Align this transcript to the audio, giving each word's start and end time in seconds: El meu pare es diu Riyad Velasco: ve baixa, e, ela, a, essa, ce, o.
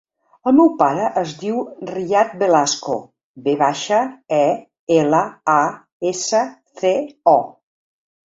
El 0.49 0.53
meu 0.59 0.69
pare 0.77 1.09
es 1.21 1.33
diu 1.41 1.59
Riyad 1.89 2.31
Velasco: 2.43 2.95
ve 3.47 3.53
baixa, 3.61 3.99
e, 4.39 4.41
ela, 4.97 5.21
a, 5.57 5.61
essa, 6.13 6.41
ce, 6.81 6.95
o. 7.37 7.39